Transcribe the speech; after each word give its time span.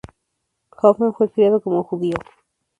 Hoffman 0.77 1.13
fue 1.13 1.29
criado 1.29 1.61
como 1.61 1.83
judío. 1.83 2.15